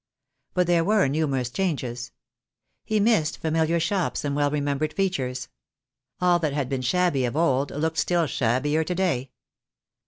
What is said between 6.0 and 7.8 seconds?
All that had been shabby of old